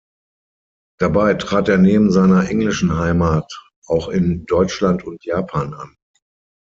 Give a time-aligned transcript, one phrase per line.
[0.99, 3.45] Dabei trat er neben seiner englischen Heimat
[3.85, 5.95] auch in Deutschland und Japan an.